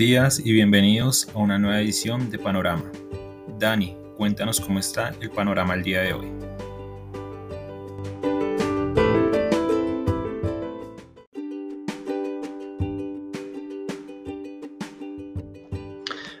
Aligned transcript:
Días 0.00 0.40
y 0.42 0.54
bienvenidos 0.54 1.28
a 1.34 1.38
una 1.40 1.58
nueva 1.58 1.78
edición 1.78 2.30
de 2.30 2.38
Panorama. 2.38 2.90
Dani, 3.58 3.94
cuéntanos 4.16 4.58
cómo 4.58 4.78
está 4.78 5.12
el 5.20 5.30
panorama 5.30 5.74
el 5.74 5.82
día 5.82 6.00
de 6.00 6.14
hoy. 6.14 6.32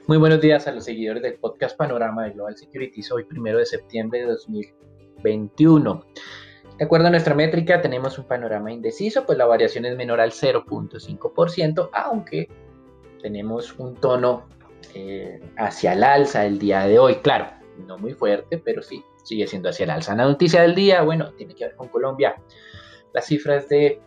Muy 0.06 0.16
buenos 0.16 0.40
días 0.40 0.66
a 0.66 0.72
los 0.72 0.86
seguidores 0.86 1.22
del 1.22 1.34
podcast 1.34 1.76
Panorama 1.76 2.24
de 2.24 2.30
Global 2.30 2.56
Securities, 2.56 3.12
hoy 3.12 3.24
primero 3.24 3.58
de 3.58 3.66
septiembre 3.66 4.20
de 4.20 4.26
2021. 4.28 6.06
De 6.78 6.84
acuerdo 6.86 7.08
a 7.08 7.10
nuestra 7.10 7.34
métrica, 7.34 7.82
tenemos 7.82 8.18
un 8.18 8.24
panorama 8.24 8.72
indeciso, 8.72 9.26
pues 9.26 9.36
la 9.36 9.44
variación 9.44 9.84
es 9.84 9.98
menor 9.98 10.18
al 10.18 10.30
0.5%, 10.30 11.90
aunque 11.92 12.48
tenemos 13.22 13.78
un 13.78 13.94
tono 13.96 14.48
eh, 14.94 15.40
hacia 15.56 15.92
el 15.92 16.04
alza 16.04 16.46
el 16.46 16.58
día 16.58 16.86
de 16.86 16.98
hoy. 16.98 17.16
Claro, 17.16 17.46
no 17.86 17.98
muy 17.98 18.14
fuerte, 18.14 18.58
pero 18.58 18.82
sí, 18.82 19.04
sigue 19.24 19.46
siendo 19.46 19.68
hacia 19.68 19.84
el 19.84 19.90
alza. 19.90 20.14
La 20.16 20.24
noticia 20.24 20.62
del 20.62 20.74
día, 20.74 21.02
bueno, 21.02 21.32
tiene 21.34 21.54
que 21.54 21.66
ver 21.66 21.76
con 21.76 21.88
Colombia. 21.88 22.34
Las 23.12 23.26
cifras 23.26 23.68
de 23.68 24.00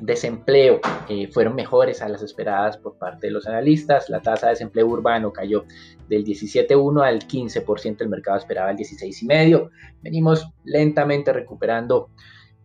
desempleo 0.00 0.80
eh, 1.08 1.28
fueron 1.28 1.54
mejores 1.54 2.02
a 2.02 2.08
las 2.08 2.22
esperadas 2.22 2.76
por 2.76 2.98
parte 2.98 3.28
de 3.28 3.32
los 3.32 3.46
analistas. 3.46 4.08
La 4.08 4.20
tasa 4.20 4.46
de 4.46 4.52
desempleo 4.52 4.86
urbano 4.86 5.32
cayó 5.32 5.64
del 6.08 6.24
17.1 6.24 7.02
al 7.02 7.20
15%, 7.20 8.00
el 8.00 8.08
mercado 8.08 8.38
esperaba 8.38 8.70
el 8.70 8.76
16.5%. 8.76 9.70
Venimos 10.02 10.48
lentamente 10.64 11.32
recuperando 11.32 12.10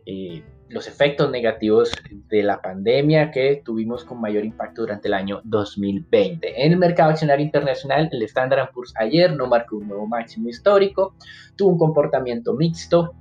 eh, 0.05 0.43
los 0.69 0.87
efectos 0.87 1.31
negativos 1.31 1.91
de 2.29 2.43
la 2.43 2.61
pandemia 2.61 3.31
que 3.31 3.61
tuvimos 3.65 4.03
con 4.03 4.21
mayor 4.21 4.45
impacto 4.45 4.83
durante 4.83 5.07
el 5.07 5.15
año 5.15 5.41
2020. 5.43 6.65
En 6.65 6.73
el 6.73 6.77
mercado 6.77 7.09
accionario 7.09 7.45
internacional, 7.45 8.09
el 8.11 8.21
Standard 8.23 8.71
Poor's 8.71 8.93
ayer 8.97 9.35
no 9.35 9.47
marcó 9.47 9.77
un 9.77 9.87
nuevo 9.87 10.07
máximo 10.07 10.47
histórico, 10.47 11.15
tuvo 11.55 11.71
un 11.71 11.77
comportamiento 11.79 12.53
mixto. 12.53 13.15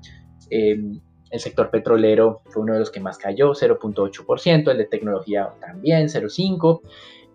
Em, 0.51 1.01
el 1.31 1.41
sector 1.41 1.71
petrolero 1.71 2.43
fue 2.47 2.63
uno 2.63 2.75
de 2.75 2.81
los 2.81 2.91
que 2.91 3.01
más 3.01 3.19
cayó, 3.19 3.55
0.8%, 3.55 4.71
el 4.71 4.79
de 4.79 4.85
tecnología 4.85 5.51
también, 5.61 6.09
0.5%, 6.09 6.83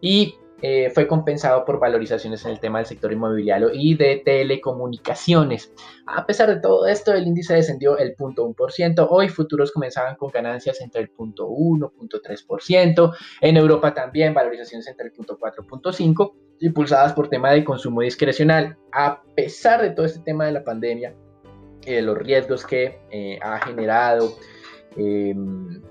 y 0.02 0.36
eh, 0.66 0.90
fue 0.92 1.08
compensado 1.08 1.66
por 1.66 1.78
valorizaciones 1.78 2.46
en 2.46 2.52
el 2.52 2.60
tema 2.62 2.80
del 2.80 2.86
sector 2.86 3.12
inmobiliario 3.12 3.70
y 3.74 3.96
de 3.96 4.22
telecomunicaciones. 4.24 5.74
A 6.06 6.26
pesar 6.26 6.48
de 6.48 6.62
todo 6.62 6.88
esto, 6.88 7.14
el 7.14 7.28
índice 7.28 7.54
descendió 7.54 7.98
el 7.98 8.16
0.1%. 8.16 9.08
Hoy 9.10 9.28
futuros 9.28 9.74
comenzaban 9.74 10.16
con 10.16 10.32
ganancias 10.32 10.80
entre 10.80 11.02
el 11.02 11.12
0.1 11.12 11.92
0.3%. 12.00 13.14
En 13.42 13.58
Europa 13.58 13.94
también 13.94 14.34
valorizaciones 14.34 14.88
entre 14.88 15.08
el 15.08 15.14
0.4 15.14 15.66
0.5 15.68 16.34
impulsadas 16.62 17.12
por 17.12 17.28
tema 17.28 17.52
de 17.52 17.66
consumo 17.66 18.00
discrecional. 18.00 18.78
A 18.94 19.22
pesar 19.36 19.82
de 19.82 19.90
todo 19.90 20.06
este 20.06 20.22
tema 20.22 20.46
de 20.46 20.54
la 20.54 20.64
pandemia, 20.64 21.14
eh, 21.86 22.02
los 22.02 22.18
riesgos 22.18 22.66
que 22.66 23.02
eh, 23.12 23.38
ha 23.42 23.60
generado 23.60 24.38
em, 24.96 25.82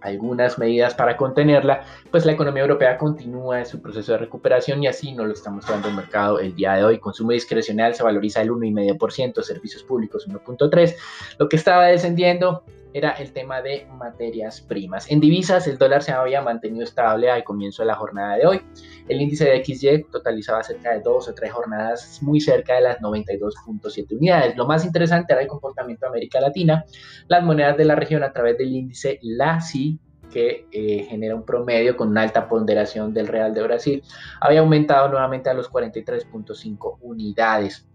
algunas 0.00 0.58
medidas 0.58 0.94
para 0.94 1.16
contenerla, 1.16 1.84
pues 2.10 2.24
la 2.26 2.32
economía 2.32 2.62
europea 2.62 2.98
continúa 2.98 3.60
en 3.60 3.66
su 3.66 3.80
proceso 3.80 4.12
de 4.12 4.18
recuperación 4.18 4.82
y 4.82 4.86
así 4.86 5.12
no 5.12 5.24
lo 5.24 5.32
está 5.32 5.50
mostrando 5.50 5.88
el 5.88 5.94
mercado 5.94 6.38
el 6.40 6.54
día 6.54 6.74
de 6.74 6.84
hoy. 6.84 6.98
Consumo 6.98 7.32
discrecional 7.32 7.94
se 7.94 8.02
valoriza 8.02 8.42
el 8.42 8.50
1,5%, 8.50 9.42
servicios 9.42 9.82
públicos 9.82 10.28
1,3%. 10.28 10.96
Lo 11.38 11.48
que 11.48 11.56
estaba 11.56 11.86
descendiendo 11.86 12.64
era 12.92 13.10
el 13.12 13.32
tema 13.32 13.62
de 13.62 13.86
materias 13.96 14.60
primas. 14.60 15.10
En 15.10 15.20
divisas, 15.20 15.66
el 15.66 15.78
dólar 15.78 16.02
se 16.02 16.12
había 16.12 16.42
mantenido 16.42 16.84
estable 16.84 17.30
al 17.30 17.44
comienzo 17.44 17.82
de 17.82 17.86
la 17.86 17.94
jornada 17.94 18.36
de 18.36 18.46
hoy. 18.46 18.60
El 19.08 19.20
índice 19.20 19.44
de 19.44 19.64
XY 19.64 20.06
totalizaba 20.10 20.62
cerca 20.62 20.92
de 20.92 21.00
dos 21.00 21.28
o 21.28 21.34
tres 21.34 21.52
jornadas 21.52 22.20
muy 22.22 22.40
cerca 22.40 22.74
de 22.74 22.82
las 22.82 22.98
92.7 22.98 24.16
unidades. 24.16 24.56
Lo 24.56 24.66
más 24.66 24.84
interesante 24.84 25.32
era 25.32 25.42
el 25.42 25.48
comportamiento 25.48 26.06
de 26.06 26.10
América 26.10 26.40
Latina. 26.40 26.84
Las 27.28 27.42
monedas 27.42 27.76
de 27.76 27.84
la 27.84 27.94
región 27.94 28.22
a 28.22 28.32
través 28.32 28.58
del 28.58 28.74
índice 28.74 29.18
LACI 29.22 29.98
que 30.30 30.66
eh, 30.70 31.06
genera 31.08 31.34
un 31.34 31.44
promedio 31.44 31.96
con 31.96 32.08
una 32.08 32.22
alta 32.22 32.48
ponderación 32.48 33.12
del 33.12 33.26
Real 33.26 33.52
de 33.52 33.62
Brasil, 33.62 34.02
había 34.40 34.60
aumentado 34.60 35.08
nuevamente 35.08 35.50
a 35.50 35.54
los 35.54 35.68
43.5 35.70 36.98
unidades 37.00 37.89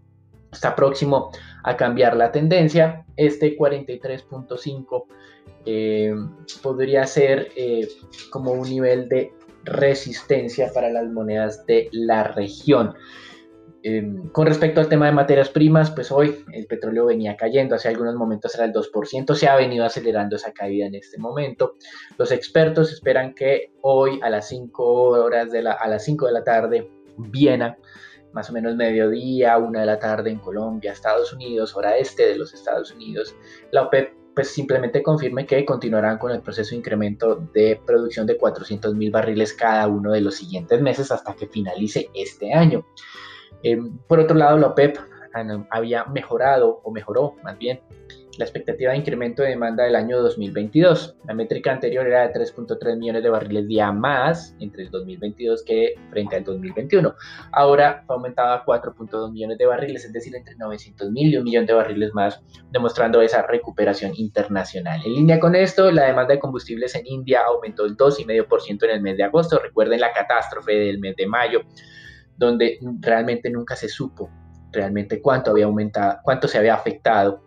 está 0.56 0.74
próximo 0.74 1.30
a 1.62 1.76
cambiar 1.76 2.16
la 2.16 2.32
tendencia. 2.32 3.04
Este 3.16 3.56
43.5 3.56 5.04
eh, 5.66 6.14
podría 6.62 7.06
ser 7.06 7.48
eh, 7.56 7.88
como 8.30 8.52
un 8.52 8.68
nivel 8.68 9.08
de 9.08 9.32
resistencia 9.64 10.70
para 10.72 10.90
las 10.90 11.06
monedas 11.08 11.64
de 11.66 11.88
la 11.92 12.24
región. 12.24 12.94
Em, 13.82 14.28
con 14.30 14.46
respecto 14.46 14.80
al 14.80 14.88
tema 14.88 15.06
de 15.06 15.12
materias 15.12 15.48
primas, 15.48 15.90
pues 15.90 16.10
hoy 16.10 16.44
el 16.52 16.66
petróleo 16.66 17.06
venía 17.06 17.36
cayendo, 17.36 17.76
hace 17.76 17.88
algunos 17.88 18.16
momentos 18.16 18.54
era 18.54 18.64
el 18.64 18.72
2%, 18.72 19.34
se 19.34 19.46
ha 19.46 19.54
venido 19.54 19.84
acelerando 19.84 20.34
esa 20.36 20.52
caída 20.52 20.86
en 20.86 20.96
este 20.96 21.18
momento. 21.18 21.74
Los 22.18 22.32
expertos 22.32 22.92
esperan 22.92 23.34
que 23.34 23.72
hoy 23.82 24.18
a 24.22 24.30
las 24.30 24.48
5 24.48 24.82
horas 24.82 25.52
de 25.52 25.62
la, 25.62 25.72
a 25.72 25.88
las 25.88 26.04
5 26.04 26.26
de 26.26 26.32
la 26.32 26.42
tarde 26.42 26.90
Viena 27.16 27.76
más 28.36 28.50
o 28.50 28.52
menos 28.52 28.76
mediodía, 28.76 29.56
una 29.56 29.80
de 29.80 29.86
la 29.86 29.98
tarde 29.98 30.30
en 30.30 30.38
Colombia, 30.38 30.92
Estados 30.92 31.32
Unidos, 31.32 31.74
hora 31.74 31.96
este 31.96 32.26
de 32.28 32.36
los 32.36 32.52
Estados 32.52 32.92
Unidos, 32.92 33.34
la 33.72 33.84
OPEP 33.84 34.12
pues 34.34 34.50
simplemente 34.50 35.02
confirme 35.02 35.46
que 35.46 35.64
continuarán 35.64 36.18
con 36.18 36.30
el 36.30 36.42
proceso 36.42 36.72
de 36.72 36.76
incremento 36.76 37.36
de 37.54 37.80
producción 37.86 38.26
de 38.26 38.36
400 38.36 38.94
mil 38.94 39.10
barriles 39.10 39.54
cada 39.54 39.88
uno 39.88 40.12
de 40.12 40.20
los 40.20 40.34
siguientes 40.34 40.82
meses 40.82 41.10
hasta 41.10 41.34
que 41.34 41.46
finalice 41.46 42.10
este 42.12 42.52
año. 42.52 42.86
Em, 43.62 43.96
por 44.06 44.20
otro 44.20 44.36
lado, 44.36 44.58
la 44.58 44.66
OPEP 44.66 44.98
había 45.70 46.04
mejorado 46.04 46.80
o 46.84 46.90
mejoró 46.90 47.36
más 47.42 47.56
bien 47.56 47.80
la 48.38 48.44
expectativa 48.44 48.92
de 48.92 48.98
incremento 48.98 49.42
de 49.42 49.50
demanda 49.50 49.84
del 49.84 49.96
año 49.96 50.20
2022. 50.20 51.16
La 51.26 51.34
métrica 51.34 51.72
anterior 51.72 52.06
era 52.06 52.28
de 52.28 52.34
3.3 52.34 52.98
millones 52.98 53.22
de 53.22 53.30
barriles 53.30 53.66
día 53.66 53.92
más 53.92 54.54
entre 54.60 54.84
el 54.84 54.90
2022 54.90 55.62
que 55.64 55.94
frente 56.10 56.36
al 56.36 56.44
2021. 56.44 57.14
Ahora 57.52 58.02
fue 58.06 58.16
aumentado 58.16 58.52
a 58.52 58.64
4.2 58.64 59.32
millones 59.32 59.58
de 59.58 59.66
barriles, 59.66 60.04
es 60.04 60.12
decir, 60.12 60.34
entre 60.34 60.56
900 60.56 61.10
mil 61.10 61.32
y 61.32 61.36
un 61.36 61.44
millón 61.44 61.66
de 61.66 61.72
barriles 61.72 62.12
más, 62.14 62.42
demostrando 62.70 63.20
esa 63.22 63.42
recuperación 63.42 64.12
internacional. 64.16 65.00
En 65.04 65.14
línea 65.14 65.40
con 65.40 65.54
esto, 65.54 65.90
la 65.90 66.04
demanda 66.04 66.34
de 66.34 66.40
combustibles 66.40 66.94
en 66.94 67.06
India 67.06 67.42
aumentó 67.46 67.84
el 67.84 67.96
2,5% 67.96 68.84
en 68.84 68.90
el 68.90 69.00
mes 69.00 69.16
de 69.16 69.24
agosto. 69.24 69.58
Recuerden 69.58 70.00
la 70.00 70.12
catástrofe 70.12 70.72
del 70.72 70.98
mes 70.98 71.16
de 71.16 71.26
mayo, 71.26 71.60
donde 72.36 72.78
realmente 73.00 73.50
nunca 73.50 73.76
se 73.76 73.88
supo 73.88 74.30
realmente 74.72 75.22
cuánto 75.22 75.52
había 75.52 75.64
aumentado, 75.64 76.18
cuánto 76.22 76.48
se 76.48 76.58
había 76.58 76.74
afectado 76.74 77.45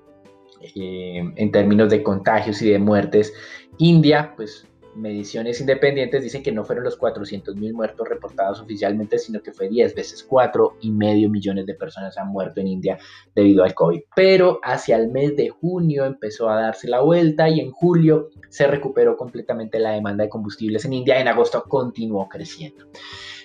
eh, 0.62 1.24
en 1.36 1.52
términos 1.52 1.90
de 1.90 2.04
contagios 2.04 2.62
y 2.62 2.70
de 2.70 2.80
muertes. 2.80 3.34
India, 3.78 4.34
pues 4.36 4.68
mediciones 4.96 5.60
independientes 5.60 6.24
dicen 6.24 6.44
que 6.44 6.52
no 6.52 6.64
fueron 6.64 6.84
los 6.84 6.98
400 6.98 7.56
mil 7.56 7.74
muertos 7.74 8.08
reportados 8.08 8.60
oficialmente, 8.60 9.18
sino 9.18 9.42
que 9.42 9.52
fue 9.52 9.70
10 9.70 9.96
veces, 9.96 10.24
4 10.24 10.78
y 10.82 10.92
medio 10.92 11.30
millones 11.30 11.66
de 11.66 11.76
personas 11.76 12.18
han 12.18 12.28
muerto 12.30 12.60
en 12.62 12.68
India 12.68 12.98
debido 13.36 13.64
al 13.64 13.74
COVID. 13.74 14.02
Pero 14.16 14.60
hacia 14.64 14.98
el 14.98 15.10
mes 15.10 15.36
de 15.36 15.50
junio 15.50 16.06
empezó 16.06 16.50
a 16.50 16.62
darse 16.62 16.88
la 16.88 17.02
vuelta 17.02 17.50
y 17.50 17.60
en 17.60 17.72
julio 17.72 18.30
se 18.50 18.68
recuperó 18.68 19.16
completamente 19.16 19.80
la 19.80 19.92
demanda 19.92 20.24
de 20.24 20.30
combustibles 20.30 20.86
en 20.86 20.94
India. 20.94 21.19
En 21.19 21.28
agosto 21.28 21.63
continuó 21.68 22.28
creciendo. 22.28 22.86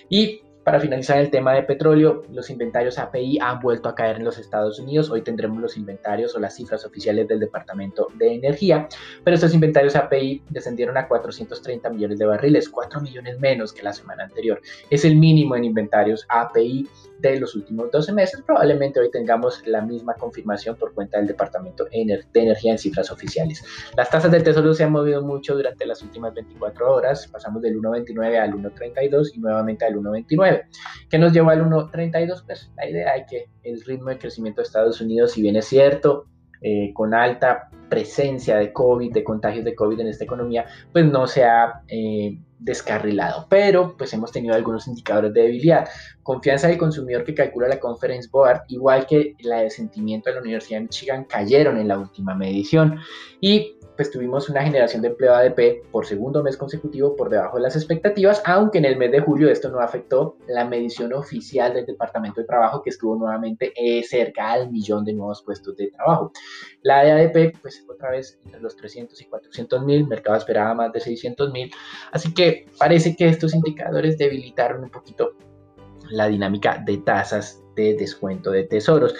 Y 0.09 0.41
para 0.65 0.79
finalizar 0.79 1.19
el 1.19 1.29
tema 1.29 1.53
de 1.53 1.61
petróleo, 1.61 2.23
los 2.31 2.49
inventarios 2.49 2.97
API 2.97 3.37
han 3.39 3.59
vuelto 3.59 3.87
a 3.87 3.93
caer 3.93 4.15
en 4.15 4.23
los 4.23 4.39
Estados 4.39 4.79
Unidos. 4.79 5.11
Hoy 5.11 5.21
tendremos 5.21 5.61
los 5.61 5.77
inventarios 5.77 6.35
o 6.35 6.39
las 6.39 6.55
cifras 6.55 6.83
oficiales 6.83 7.27
del 7.27 7.39
Departamento 7.39 8.07
de 8.15 8.33
Energía, 8.33 8.89
pero 9.23 9.35
estos 9.35 9.53
inventarios 9.53 9.95
API 9.95 10.41
descendieron 10.49 10.97
a 10.97 11.07
430 11.07 11.87
millones 11.91 12.17
de 12.17 12.25
barriles, 12.25 12.67
4 12.67 12.99
millones 12.99 13.39
menos 13.39 13.73
que 13.73 13.83
la 13.83 13.93
semana 13.93 14.23
anterior. 14.23 14.59
Es 14.89 15.05
el 15.05 15.15
mínimo 15.17 15.55
en 15.55 15.65
inventarios 15.65 16.25
API 16.29 16.89
de 17.19 17.39
los 17.39 17.55
últimos 17.55 17.91
12 17.91 18.13
meses. 18.13 18.41
Probablemente 18.45 18.99
hoy 18.99 19.09
tengamos 19.11 19.65
la 19.65 19.81
misma 19.81 20.13
confirmación 20.15 20.75
por 20.75 20.93
cuenta 20.93 21.17
del 21.17 21.27
Departamento 21.27 21.85
de 21.85 22.19
Energía 22.33 22.71
en 22.71 22.77
cifras 22.77 23.11
oficiales. 23.11 23.63
Las 23.95 24.09
tasas 24.09 24.31
del 24.31 24.43
Tesoro 24.43 24.73
se 24.73 24.83
han 24.83 24.91
movido 24.91 25.21
mucho 25.21 25.55
durante 25.55 25.85
las 25.85 26.01
últimas 26.01 26.33
24 26.33 26.93
horas. 26.93 27.27
Pasamos 27.27 27.61
del 27.61 27.79
1.29 27.79 28.39
al 28.39 28.53
1.32 28.53 29.31
y 29.33 29.39
nuevamente 29.39 29.85
al 29.85 29.95
1.29 29.95 30.63
que 31.09 31.17
nos 31.17 31.33
llevó 31.33 31.49
al 31.49 31.63
1.32. 31.63 32.45
Pues 32.45 32.71
la 32.75 32.89
idea 32.89 33.15
es 33.15 33.27
que 33.29 33.45
el 33.63 33.81
ritmo 33.81 34.09
de 34.09 34.17
crecimiento 34.17 34.61
de 34.61 34.65
Estados 34.65 35.01
Unidos, 35.01 35.31
si 35.31 35.41
bien 35.41 35.55
es 35.55 35.65
cierto, 35.65 36.27
eh, 36.61 36.91
con 36.93 37.13
alta 37.13 37.69
presencia 37.89 38.57
de 38.57 38.73
COVID, 38.73 39.13
de 39.13 39.23
contagios 39.23 39.63
de 39.65 39.75
COVID 39.75 39.99
en 39.99 40.07
esta 40.07 40.23
economía, 40.23 40.65
pues 40.91 41.05
no 41.05 41.27
se 41.27 41.43
ha 41.43 41.81
eh, 41.87 42.37
descarrilado. 42.59 43.47
Pero 43.49 43.95
pues 43.97 44.13
hemos 44.13 44.31
tenido 44.31 44.55
algunos 44.55 44.87
indicadores 44.87 45.33
de 45.33 45.41
debilidad. 45.41 45.87
Confianza 46.23 46.67
del 46.67 46.77
consumidor 46.77 47.23
que 47.23 47.35
calcula 47.35 47.67
la 47.67 47.79
Conference 47.79 48.29
Board, 48.31 48.63
igual 48.69 49.05
que 49.05 49.35
la 49.39 49.61
de 49.61 49.69
sentimiento 49.69 50.29
de 50.29 50.35
la 50.35 50.41
Universidad 50.41 50.79
de 50.79 50.83
Michigan, 50.83 51.25
cayeron 51.25 51.77
en 51.77 51.87
la 51.87 51.99
última 51.99 52.35
medición. 52.35 52.99
Y 53.39 53.77
pues 53.95 54.11
tuvimos 54.11 54.49
una 54.49 54.63
generación 54.63 55.01
de 55.01 55.09
empleo 55.09 55.33
ADP 55.33 55.89
por 55.91 56.05
segundo 56.05 56.43
mes 56.43 56.57
consecutivo 56.57 57.15
por 57.15 57.29
debajo 57.29 57.57
de 57.57 57.63
las 57.63 57.75
expectativas, 57.75 58.41
aunque 58.45 58.77
en 58.77 58.85
el 58.85 58.97
mes 58.97 59.11
de 59.11 59.21
julio 59.21 59.49
esto 59.49 59.69
no 59.69 59.79
afectó 59.79 60.37
la 60.47 60.65
medición 60.65 61.13
oficial 61.13 61.73
del 61.73 61.85
Departamento 61.85 62.41
de 62.41 62.47
Trabajo 62.47 62.81
que 62.81 62.89
estuvo 62.89 63.15
nuevamente 63.15 63.73
eh, 63.75 64.03
cerca 64.03 64.51
al 64.51 64.71
millón 64.71 65.05
de 65.05 65.13
nuevos 65.13 65.43
puestos 65.43 65.75
de 65.77 65.87
trabajo. 65.87 66.31
La 66.81 67.03
de 67.03 67.11
ADP 67.11 67.59
pues 67.61 67.85
otra 67.89 68.11
vez 68.11 68.39
entre 68.45 68.61
los 68.61 68.75
300 68.75 69.19
y 69.21 69.25
400 69.25 69.85
mil, 69.85 70.07
mercado 70.07 70.37
esperaba 70.37 70.73
más 70.73 70.91
de 70.91 70.99
600 70.99 71.51
mil, 71.51 71.71
así 72.11 72.33
que 72.33 72.67
parece 72.77 73.15
que 73.15 73.29
estos 73.29 73.53
indicadores 73.53 74.17
debilitaron 74.17 74.83
un 74.83 74.89
poquito 74.89 75.35
la 76.09 76.27
dinámica 76.27 76.81
de 76.85 76.97
tasas 76.97 77.61
de 77.75 77.95
descuento 77.95 78.51
de 78.51 78.63
tesoros 78.63 79.15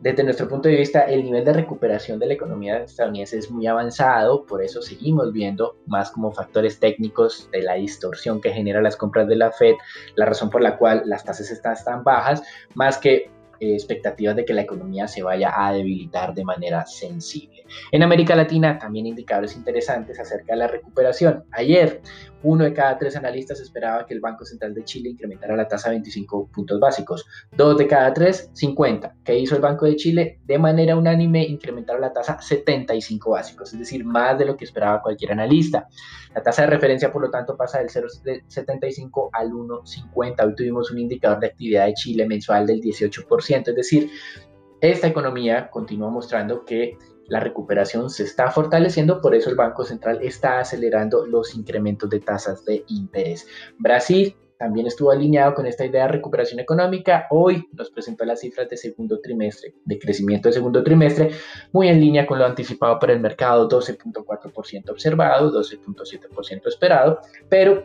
desde 0.00 0.24
nuestro 0.24 0.48
punto 0.48 0.68
de 0.68 0.76
vista, 0.76 1.02
el 1.02 1.24
nivel 1.24 1.44
de 1.44 1.52
recuperación 1.52 2.18
de 2.18 2.26
la 2.26 2.34
economía 2.34 2.78
estadounidense 2.78 3.38
es 3.38 3.50
muy 3.50 3.66
avanzado, 3.66 4.44
por 4.44 4.62
eso 4.62 4.82
seguimos 4.82 5.32
viendo 5.32 5.76
más 5.86 6.10
como 6.10 6.32
factores 6.32 6.78
técnicos 6.78 7.48
de 7.52 7.62
la 7.62 7.74
distorsión 7.74 8.40
que 8.40 8.52
genera 8.52 8.82
las 8.82 8.96
compras 8.96 9.26
de 9.28 9.36
la 9.36 9.50
Fed, 9.50 9.74
la 10.16 10.26
razón 10.26 10.50
por 10.50 10.60
la 10.60 10.76
cual 10.76 11.02
las 11.06 11.24
tasas 11.24 11.50
están 11.50 11.76
tan 11.84 12.04
bajas, 12.04 12.42
más 12.74 12.98
que 12.98 13.30
eh, 13.60 13.74
expectativas 13.74 14.36
de 14.36 14.44
que 14.44 14.52
la 14.52 14.62
economía 14.62 15.08
se 15.08 15.22
vaya 15.22 15.52
a 15.56 15.72
debilitar 15.72 16.34
de 16.34 16.44
manera 16.44 16.84
sensible. 16.86 17.63
En 17.92 18.02
América 18.02 18.34
Latina 18.34 18.78
también 18.78 19.06
indicadores 19.06 19.56
interesantes 19.56 20.18
acerca 20.18 20.52
de 20.52 20.58
la 20.58 20.68
recuperación. 20.68 21.44
Ayer, 21.52 22.02
uno 22.42 22.64
de 22.64 22.72
cada 22.74 22.98
tres 22.98 23.16
analistas 23.16 23.60
esperaba 23.60 24.06
que 24.06 24.14
el 24.14 24.20
Banco 24.20 24.44
Central 24.44 24.74
de 24.74 24.84
Chile 24.84 25.08
incrementara 25.08 25.56
la 25.56 25.66
tasa 25.66 25.88
a 25.88 25.92
25 25.92 26.48
puntos 26.48 26.78
básicos. 26.78 27.24
Dos 27.56 27.78
de 27.78 27.86
cada 27.86 28.12
tres, 28.12 28.50
50. 28.52 29.16
¿Qué 29.24 29.38
hizo 29.38 29.56
el 29.56 29.62
Banco 29.62 29.86
de 29.86 29.96
Chile? 29.96 30.40
De 30.44 30.58
manera 30.58 30.96
unánime 30.96 31.42
incrementaron 31.44 32.02
la 32.02 32.12
tasa 32.12 32.40
75 32.40 33.30
básicos, 33.30 33.72
es 33.72 33.78
decir, 33.78 34.04
más 34.04 34.38
de 34.38 34.44
lo 34.44 34.56
que 34.56 34.64
esperaba 34.64 35.00
cualquier 35.00 35.32
analista. 35.32 35.88
La 36.34 36.42
tasa 36.42 36.62
de 36.62 36.68
referencia, 36.68 37.12
por 37.12 37.22
lo 37.22 37.30
tanto, 37.30 37.56
pasa 37.56 37.78
del 37.78 37.88
0,75 37.88 39.30
al 39.32 39.50
1,50. 39.50 40.46
Hoy 40.46 40.54
tuvimos 40.54 40.90
un 40.90 40.98
indicador 40.98 41.40
de 41.40 41.46
actividad 41.46 41.86
de 41.86 41.94
Chile 41.94 42.26
mensual 42.26 42.66
del 42.66 42.80
18%, 42.80 43.68
es 43.68 43.74
decir, 43.74 44.10
esta 44.80 45.06
economía 45.06 45.70
continúa 45.70 46.10
mostrando 46.10 46.64
que 46.64 46.98
la 47.28 47.40
recuperación 47.40 48.10
se 48.10 48.24
está 48.24 48.50
fortaleciendo, 48.50 49.20
por 49.20 49.34
eso 49.34 49.50
el 49.50 49.56
Banco 49.56 49.84
Central 49.84 50.20
está 50.22 50.60
acelerando 50.60 51.26
los 51.26 51.54
incrementos 51.54 52.10
de 52.10 52.20
tasas 52.20 52.64
de 52.64 52.84
interés. 52.88 53.46
Brasil 53.78 54.36
también 54.58 54.86
estuvo 54.86 55.10
alineado 55.10 55.54
con 55.54 55.66
esta 55.66 55.84
idea 55.84 56.06
de 56.06 56.12
recuperación 56.12 56.60
económica. 56.60 57.26
Hoy 57.30 57.68
nos 57.72 57.90
presentó 57.90 58.24
las 58.24 58.40
cifras 58.40 58.68
de 58.68 58.76
segundo 58.76 59.20
trimestre, 59.20 59.74
de 59.84 59.98
crecimiento 59.98 60.48
de 60.48 60.54
segundo 60.54 60.82
trimestre, 60.82 61.30
muy 61.72 61.88
en 61.88 62.00
línea 62.00 62.26
con 62.26 62.38
lo 62.38 62.46
anticipado 62.46 62.98
por 62.98 63.10
el 63.10 63.20
mercado, 63.20 63.68
12.4% 63.68 64.90
observado, 64.90 65.52
12.7% 65.52 66.68
esperado, 66.68 67.20
pero 67.48 67.84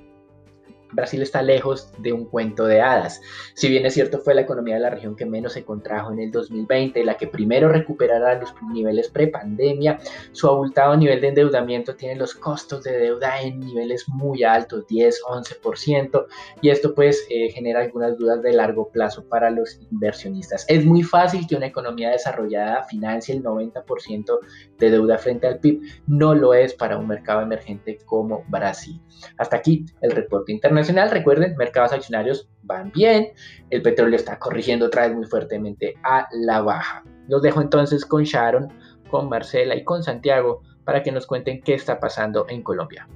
Brasil 0.91 1.21
está 1.21 1.41
lejos 1.41 1.91
de 1.99 2.13
un 2.13 2.25
cuento 2.25 2.65
de 2.65 2.81
hadas. 2.81 3.21
Si 3.53 3.69
bien 3.69 3.85
es 3.85 3.93
cierto 3.93 4.19
fue 4.19 4.35
la 4.35 4.41
economía 4.41 4.75
de 4.75 4.81
la 4.81 4.89
región 4.89 5.15
que 5.15 5.25
menos 5.25 5.53
se 5.53 5.63
contrajo 5.63 6.11
en 6.11 6.19
el 6.19 6.31
2020, 6.31 7.03
la 7.03 7.15
que 7.15 7.27
primero 7.27 7.69
recuperará 7.69 8.35
los 8.39 8.53
niveles 8.73 9.09
pre-pandemia, 9.09 9.99
su 10.31 10.47
abultado 10.47 10.95
nivel 10.97 11.21
de 11.21 11.29
endeudamiento 11.29 11.95
tiene 11.95 12.15
los 12.15 12.33
costos 12.33 12.83
de 12.83 12.97
deuda 12.97 13.41
en 13.41 13.59
niveles 13.59 14.07
muy 14.07 14.43
altos, 14.43 14.87
10, 14.87 15.21
11%, 15.23 16.25
y 16.61 16.69
esto 16.69 16.93
pues 16.93 17.25
eh, 17.29 17.49
genera 17.51 17.81
algunas 17.81 18.17
dudas 18.17 18.41
de 18.41 18.53
largo 18.53 18.89
plazo 18.89 19.25
para 19.25 19.49
los 19.49 19.79
inversionistas. 19.91 20.65
Es 20.67 20.85
muy 20.85 21.03
fácil 21.03 21.45
que 21.47 21.55
una 21.55 21.67
economía 21.67 22.09
desarrollada 22.09 22.83
financie 22.83 23.35
el 23.35 23.43
90% 23.43 24.39
de 24.77 24.89
deuda 24.89 25.17
frente 25.17 25.47
al 25.47 25.59
PIB, 25.59 25.81
no 26.07 26.33
lo 26.33 26.53
es 26.53 26.73
para 26.73 26.97
un 26.97 27.07
mercado 27.07 27.41
emergente 27.41 27.97
como 28.05 28.43
Brasil. 28.47 28.99
Hasta 29.37 29.57
aquí 29.57 29.85
el 30.01 30.11
reporte 30.11 30.51
recuerden, 31.11 31.55
mercados 31.57 31.93
accionarios 31.93 32.49
van 32.63 32.91
bien, 32.91 33.29
el 33.69 33.81
petróleo 33.81 34.15
está 34.15 34.39
corrigiendo 34.39 34.87
otra 34.87 35.07
vez 35.07 35.15
muy 35.15 35.25
fuertemente 35.25 35.95
a 36.03 36.27
la 36.31 36.61
baja. 36.61 37.03
Los 37.27 37.41
dejo 37.41 37.61
entonces 37.61 38.05
con 38.05 38.23
Sharon, 38.23 38.71
con 39.09 39.29
Marcela 39.29 39.75
y 39.75 39.83
con 39.83 40.03
Santiago 40.03 40.61
para 40.83 41.03
que 41.03 41.11
nos 41.11 41.27
cuenten 41.27 41.61
qué 41.61 41.73
está 41.73 41.99
pasando 41.99 42.45
en 42.49 42.63
Colombia. 42.63 43.07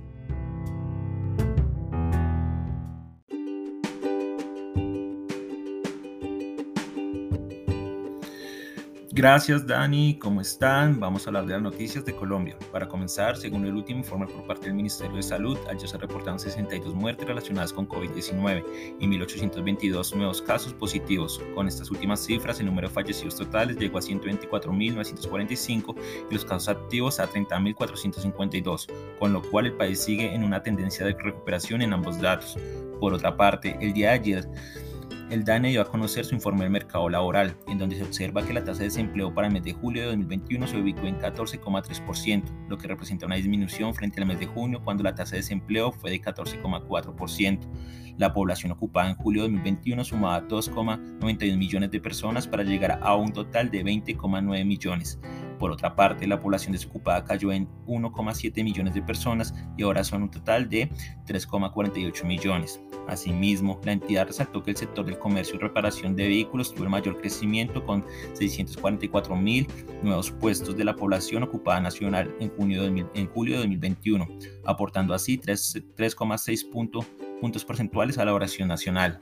Gracias 9.16 9.68
Dani, 9.68 10.18
¿cómo 10.18 10.42
están? 10.42 11.00
Vamos 11.00 11.28
a 11.28 11.30
hablar 11.30 11.46
de 11.46 11.54
las 11.54 11.62
noticias 11.62 12.04
de 12.04 12.16
Colombia. 12.16 12.58
Para 12.72 12.88
comenzar, 12.88 13.38
según 13.38 13.64
el 13.64 13.76
último 13.76 14.00
informe 14.00 14.26
por 14.26 14.48
parte 14.48 14.66
del 14.66 14.74
Ministerio 14.74 15.16
de 15.16 15.22
Salud, 15.22 15.56
ayer 15.70 15.88
se 15.88 16.00
reportaron 16.00 16.40
62 16.40 16.96
muertes 16.96 17.28
relacionadas 17.28 17.72
con 17.72 17.88
COVID-19 17.88 18.64
y 19.00 19.06
1.822 19.06 20.16
nuevos 20.16 20.42
casos 20.42 20.74
positivos. 20.74 21.40
Con 21.54 21.68
estas 21.68 21.92
últimas 21.92 22.22
cifras, 22.22 22.60
el 22.60 22.66
número 22.66 22.88
de 22.88 22.94
fallecidos 22.96 23.36
totales 23.36 23.78
llegó 23.78 24.00
a 24.00 24.02
124.945 24.02 25.96
y 26.32 26.34
los 26.34 26.44
casos 26.44 26.70
activos 26.70 27.20
a 27.20 27.30
30.452, 27.30 28.88
con 29.20 29.32
lo 29.32 29.44
cual 29.44 29.68
el 29.68 29.74
país 29.74 30.00
sigue 30.00 30.34
en 30.34 30.44
una 30.44 30.64
tendencia 30.64 31.06
de 31.06 31.14
recuperación 31.14 31.84
en 31.84 31.94
ambos 31.94 32.20
datos. 32.20 32.58
Por 33.00 33.14
otra 33.14 33.38
parte, 33.38 33.78
el 33.80 33.94
día 33.94 34.10
de 34.10 34.16
ayer 34.16 34.50
el 35.30 35.44
DANE 35.44 35.70
dio 35.70 35.82
a 35.82 35.86
conocer 35.86 36.26
su 36.26 36.36
informe 36.36 36.64
del 36.64 36.72
mercado 36.72 37.10
laboral, 37.10 37.58
en 37.68 37.78
donde 37.78 37.96
se 37.96 38.04
observa 38.04 38.46
que 38.46 38.54
la 38.54 38.64
tasa 38.64 38.80
de 38.80 38.86
desempleo 38.86 39.34
para 39.34 39.48
el 39.48 39.54
mes 39.54 39.64
de 39.64 39.74
julio 39.74 40.02
de 40.02 40.08
2021 40.10 40.68
se 40.68 40.78
ubicó 40.78 41.08
en 41.08 41.20
14,3%, 41.20 42.44
lo 42.70 42.78
que 42.78 42.88
representa 42.88 43.26
una 43.26 43.36
disminución 43.36 43.94
frente 43.94 44.22
al 44.22 44.28
mes 44.28 44.40
de 44.40 44.48
junio 44.48 44.82
cuando 44.84 45.04
la 45.04 45.16
tasa 45.16 45.32
de 45.32 45.38
desempleo 45.38 45.92
fue 45.92 46.12
de 46.12 46.22
14,4%. 46.22 47.60
La 48.18 48.32
población 48.32 48.72
ocupada 48.72 49.10
en 49.10 49.16
julio 49.16 49.44
de 49.44 49.50
2021 49.50 50.04
sumaba 50.04 50.48
2,91 50.48 51.58
millones 51.58 51.90
de 51.90 52.00
personas 52.00 52.48
para 52.48 52.64
llegar 52.64 53.00
a 53.02 53.16
un 53.16 53.34
total 53.34 53.72
de 53.72 53.84
20,9 53.84 54.66
millones. 54.66 55.20
Por 55.64 55.72
otra 55.72 55.96
parte, 55.96 56.28
la 56.28 56.42
población 56.42 56.74
desocupada 56.74 57.24
cayó 57.24 57.54
en 57.54 57.70
1,7 57.88 58.62
millones 58.66 58.96
de 58.96 59.02
personas 59.02 59.56
y 59.78 59.84
ahora 59.84 60.04
son 60.04 60.24
un 60.24 60.30
total 60.30 60.68
de 60.68 60.90
3,48 61.26 62.26
millones. 62.26 62.82
Asimismo, 63.08 63.80
la 63.86 63.94
entidad 63.94 64.28
resaltó 64.28 64.62
que 64.62 64.72
el 64.72 64.76
sector 64.76 65.06
del 65.06 65.18
comercio 65.18 65.56
y 65.56 65.60
reparación 65.60 66.18
de 66.18 66.28
vehículos 66.28 66.74
tuvo 66.74 66.84
el 66.84 66.90
mayor 66.90 67.18
crecimiento 67.22 67.86
con 67.86 68.04
644 68.34 69.38
mil 69.38 69.66
nuevos 70.02 70.32
puestos 70.32 70.76
de 70.76 70.84
la 70.84 70.98
población 70.98 71.44
ocupada 71.44 71.80
nacional 71.80 72.36
en, 72.42 72.50
junio 72.50 72.84
en 72.84 73.28
julio 73.30 73.54
de 73.54 73.60
2021, 73.60 74.28
aportando 74.66 75.14
así 75.14 75.38
3,6 75.40 76.70
puntos 77.40 77.64
porcentuales 77.64 78.18
a 78.18 78.26
la 78.26 78.34
oración 78.34 78.68
nacional. 78.68 79.22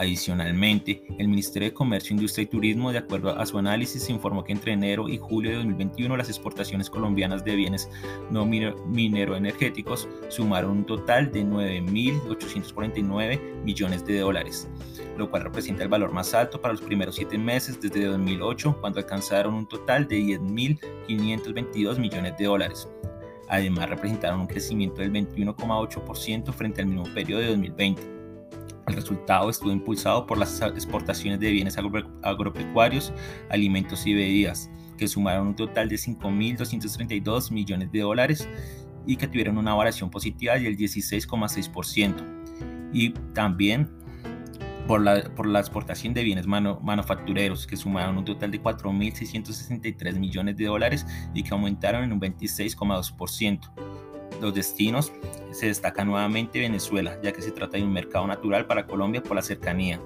Adicionalmente, 0.00 1.04
el 1.18 1.28
Ministerio 1.28 1.68
de 1.68 1.74
Comercio, 1.74 2.16
Industria 2.16 2.44
y 2.44 2.46
Turismo, 2.46 2.90
de 2.90 2.96
acuerdo 2.96 3.38
a 3.38 3.44
su 3.44 3.58
análisis, 3.58 4.08
informó 4.08 4.42
que 4.42 4.52
entre 4.52 4.72
enero 4.72 5.10
y 5.10 5.18
julio 5.18 5.50
de 5.50 5.58
2021 5.58 6.16
las 6.16 6.30
exportaciones 6.30 6.88
colombianas 6.88 7.44
de 7.44 7.54
bienes 7.54 7.90
no 8.30 8.46
minero-energéticos 8.46 10.08
sumaron 10.28 10.70
un 10.70 10.86
total 10.86 11.30
de 11.30 11.44
9.849 11.44 13.62
millones 13.62 14.06
de 14.06 14.20
dólares, 14.20 14.70
lo 15.18 15.30
cual 15.30 15.42
representa 15.42 15.82
el 15.82 15.90
valor 15.90 16.12
más 16.12 16.32
alto 16.32 16.62
para 16.62 16.72
los 16.72 16.80
primeros 16.80 17.16
siete 17.16 17.36
meses 17.36 17.78
desde 17.78 18.06
2008, 18.06 18.78
cuando 18.80 19.00
alcanzaron 19.00 19.52
un 19.52 19.66
total 19.66 20.08
de 20.08 20.18
10.522 20.18 21.98
millones 21.98 22.38
de 22.38 22.44
dólares. 22.46 22.88
Además, 23.50 23.90
representaron 23.90 24.40
un 24.40 24.46
crecimiento 24.46 25.02
del 25.02 25.12
21,8% 25.12 26.54
frente 26.54 26.80
al 26.80 26.86
mismo 26.86 27.04
periodo 27.12 27.42
de 27.42 27.48
2020. 27.48 28.19
El 28.90 28.96
resultado 28.96 29.48
estuvo 29.48 29.70
impulsado 29.70 30.26
por 30.26 30.36
las 30.36 30.60
exportaciones 30.60 31.38
de 31.38 31.52
bienes 31.52 31.78
agropecuarios, 32.22 33.12
alimentos 33.48 34.04
y 34.04 34.14
bebidas, 34.14 34.68
que 34.98 35.06
sumaron 35.06 35.46
un 35.46 35.54
total 35.54 35.88
de 35.88 35.94
5.232 35.94 37.52
millones 37.52 37.92
de 37.92 38.00
dólares 38.00 38.48
y 39.06 39.14
que 39.14 39.28
tuvieron 39.28 39.58
una 39.58 39.74
variación 39.74 40.10
positiva 40.10 40.54
del 40.54 40.76
16,6%. 40.76 42.90
Y 42.92 43.10
también 43.32 43.88
por 44.88 45.00
la, 45.00 45.22
por 45.36 45.46
la 45.46 45.60
exportación 45.60 46.12
de 46.12 46.24
bienes 46.24 46.48
manufactureros, 46.48 47.68
que 47.68 47.76
sumaron 47.76 48.18
un 48.18 48.24
total 48.24 48.50
de 48.50 48.60
4.663 48.60 50.18
millones 50.18 50.56
de 50.56 50.64
dólares 50.64 51.06
y 51.32 51.44
que 51.44 51.54
aumentaron 51.54 52.02
en 52.02 52.12
un 52.12 52.20
26,2% 52.20 53.99
los 54.40 54.54
destinos 54.54 55.12
se 55.52 55.66
destaca 55.66 56.04
nuevamente 56.04 56.60
Venezuela, 56.60 57.18
ya 57.22 57.32
que 57.32 57.42
se 57.42 57.50
trata 57.50 57.76
de 57.76 57.84
un 57.84 57.92
mercado 57.92 58.26
natural 58.26 58.66
para 58.66 58.86
Colombia 58.86 59.22
por 59.22 59.36
la 59.36 59.42
cercanía. 59.42 60.00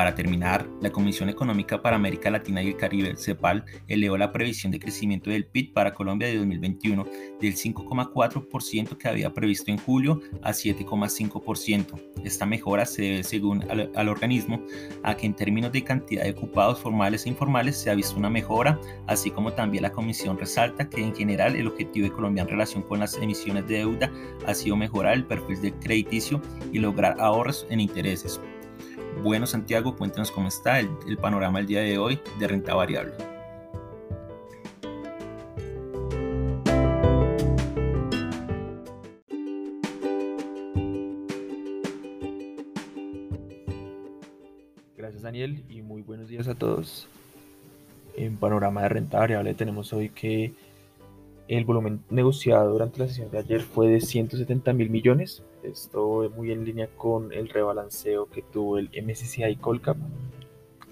Para 0.00 0.14
terminar, 0.14 0.66
la 0.80 0.90
Comisión 0.90 1.28
Económica 1.28 1.82
para 1.82 1.96
América 1.96 2.30
Latina 2.30 2.62
y 2.62 2.68
el 2.68 2.78
Caribe, 2.78 3.16
CEPAL, 3.18 3.66
elevó 3.86 4.16
la 4.16 4.32
previsión 4.32 4.72
de 4.72 4.80
crecimiento 4.80 5.28
del 5.28 5.44
PIB 5.44 5.74
para 5.74 5.92
Colombia 5.92 6.26
de 6.26 6.38
2021 6.38 7.04
del 7.38 7.54
5,4% 7.54 8.96
que 8.96 9.08
había 9.08 9.34
previsto 9.34 9.70
en 9.70 9.76
julio 9.76 10.22
a 10.40 10.52
7,5%. 10.52 12.02
Esta 12.24 12.46
mejora 12.46 12.86
se 12.86 13.02
debe, 13.02 13.22
según 13.24 13.62
al, 13.94 14.08
organismo, 14.08 14.64
a 15.02 15.14
que 15.14 15.26
en 15.26 15.34
términos 15.34 15.70
de 15.70 15.84
cantidad 15.84 16.24
de 16.24 16.30
ocupados 16.30 16.80
formales 16.80 17.26
e 17.26 17.28
informales 17.28 17.76
se 17.76 17.90
ha 17.90 17.94
visto 17.94 18.16
una 18.16 18.30
mejora, 18.30 18.80
así 19.06 19.30
como 19.30 19.52
también 19.52 19.82
la 19.82 19.92
Comisión 19.92 20.38
resalta 20.38 20.88
que 20.88 21.04
en 21.04 21.14
general 21.14 21.56
el 21.56 21.68
objetivo 21.68 22.06
de 22.06 22.14
Colombia 22.14 22.44
en 22.44 22.48
relación 22.48 22.82
con 22.84 23.00
las 23.00 23.18
emisiones 23.18 23.68
de 23.68 23.74
deuda 23.76 24.10
ha 24.46 24.54
sido 24.54 24.76
mejorar 24.76 25.12
el 25.12 25.26
perfil 25.26 25.60
del 25.60 25.74
crediticio 25.74 26.40
y 26.72 26.78
lograr 26.78 27.20
ahorros 27.20 27.66
en 27.68 27.80
intereses. 27.80 28.40
Bueno, 29.22 29.46
Santiago, 29.46 29.96
cuéntanos 29.96 30.30
cómo 30.30 30.48
está 30.48 30.80
el, 30.80 30.88
panorama 31.20 31.60
el 31.60 31.66
día 31.66 31.80
de 31.80 31.98
hoy 31.98 32.18
de 32.38 32.48
renta 32.48 32.74
variable. 32.74 33.12
Gracias 44.96 45.22
Daniel 45.22 45.62
y 45.68 45.82
muy 45.82 46.00
buenos 46.00 46.28
días 46.28 46.48
a 46.48 46.54
todos. 46.54 47.06
En 48.16 48.36
panorama 48.36 48.82
de 48.82 48.88
renta 48.88 49.18
variable 49.18 49.52
tenemos 49.54 49.92
hoy 49.92 50.08
que 50.08 50.54
el 51.48 51.64
volumen 51.64 52.00
negociado 52.10 52.72
durante 52.72 53.00
la 53.00 53.08
sesión 53.08 53.30
de 53.30 53.38
ayer 53.38 53.60
fue 53.60 53.88
de 53.88 54.00
170 54.00 54.72
mil 54.72 54.88
millones, 54.88 55.42
esto 55.62 56.24
es 56.24 56.30
muy 56.30 56.52
en 56.52 56.64
línea 56.64 56.88
con 56.96 57.32
el 57.32 57.48
rebalanceo 57.48 58.26
que 58.26 58.42
tuvo 58.42 58.78
el 58.78 58.90
MSCI 58.90 59.56
Colcap. 59.56 59.96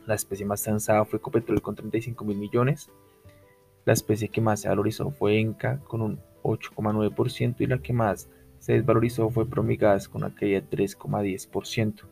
La 0.06 0.14
especie 0.14 0.46
más 0.46 0.62
transada 0.62 1.04
fue 1.04 1.20
Copetrol 1.20 1.62
con 1.62 1.74
35 1.74 2.24
mil 2.24 2.38
millones. 2.38 2.90
La 3.84 3.92
especie 3.92 4.28
que 4.28 4.40
más 4.40 4.60
se 4.60 4.68
valorizó 4.68 5.10
fue 5.10 5.38
Enca 5.38 5.80
con 5.80 6.02
un 6.02 6.20
8,9% 6.42 7.56
y 7.60 7.66
la 7.66 7.78
que 7.78 7.92
más 7.92 8.28
se 8.58 8.74
desvalorizó 8.74 9.30
fue 9.30 9.48
Promigas 9.48 10.08
con 10.08 10.22
una 10.22 10.34
caída 10.34 10.60
de 10.60 10.68
3,10%. 10.68 12.02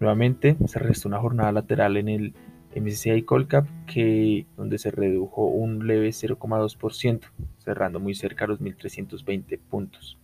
Nuevamente 0.00 0.56
se 0.66 0.78
restó 0.78 1.08
una 1.08 1.20
jornada 1.20 1.52
lateral 1.52 1.96
en 1.96 2.08
el 2.08 2.34
MSCI 2.76 3.22
Colcap 3.22 3.66
que 3.86 4.46
donde 4.56 4.78
se 4.78 4.90
redujo 4.90 5.46
un 5.46 5.86
leve 5.86 6.08
0,2%, 6.08 7.20
cerrando 7.58 8.00
muy 8.00 8.14
cerca 8.14 8.44
a 8.44 8.48
los 8.48 8.60
1.320 8.60 9.58
puntos 9.60 10.18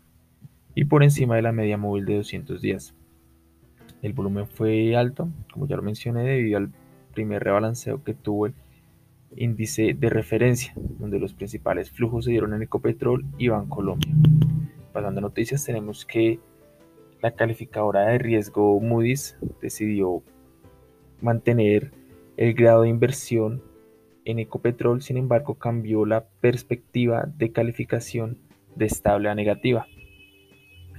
y 0.74 0.84
por 0.84 1.02
encima 1.02 1.36
de 1.36 1.42
la 1.42 1.52
media 1.52 1.76
móvil 1.76 2.04
de 2.06 2.16
200 2.16 2.60
días. 2.60 2.94
El 4.02 4.12
volumen 4.12 4.46
fue 4.46 4.96
alto, 4.96 5.28
como 5.52 5.66
ya 5.66 5.76
lo 5.76 5.82
mencioné, 5.82 6.22
debido 6.22 6.58
al 6.58 6.70
primer 7.12 7.42
rebalanceo 7.42 8.02
que 8.02 8.14
tuvo 8.14 8.46
el 8.46 8.54
índice 9.36 9.94
de 9.94 10.10
referencia, 10.10 10.72
donde 10.76 11.18
los 11.18 11.34
principales 11.34 11.90
flujos 11.90 12.24
se 12.24 12.30
dieron 12.30 12.54
en 12.54 12.62
Ecopetrol 12.62 13.24
y 13.36 13.48
Bancolombia. 13.48 14.12
Pasando 14.92 15.18
a 15.18 15.22
noticias, 15.22 15.64
tenemos 15.64 16.04
que 16.04 16.40
la 17.20 17.32
calificadora 17.32 18.06
de 18.06 18.18
riesgo 18.18 18.80
Moody's 18.80 19.36
decidió 19.60 20.22
mantener 21.20 21.92
el 22.36 22.54
grado 22.54 22.82
de 22.82 22.88
inversión 22.88 23.62
en 24.24 24.38
Ecopetrol, 24.38 25.02
sin 25.02 25.18
embargo, 25.18 25.56
cambió 25.56 26.06
la 26.06 26.24
perspectiva 26.40 27.28
de 27.36 27.52
calificación 27.52 28.38
de 28.76 28.86
estable 28.86 29.28
a 29.28 29.34
negativa 29.34 29.86